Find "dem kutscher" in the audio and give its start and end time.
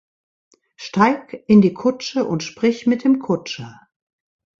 3.03-3.81